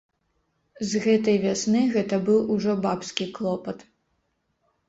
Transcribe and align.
З 0.91 1.01
гэтай 1.03 1.37
вясны 1.43 1.83
гэта 1.97 2.19
быў 2.31 2.39
ужо 2.57 2.71
бабскі 2.87 3.31
клопат. 3.37 3.85